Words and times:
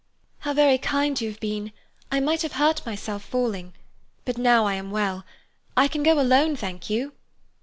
"How 0.39 0.53
very 0.55 0.79
kind 0.79 1.21
you 1.21 1.29
have 1.29 1.39
been! 1.39 1.71
I 2.11 2.19
might 2.19 2.41
have 2.41 2.53
hurt 2.53 2.83
myself 2.87 3.23
falling. 3.23 3.75
But 4.25 4.35
now 4.35 4.65
I 4.65 4.73
am 4.73 4.89
well. 4.89 5.25
I 5.77 5.87
can 5.87 6.01
go 6.01 6.19
alone, 6.19 6.55
thank 6.55 6.89
you." 6.89 7.13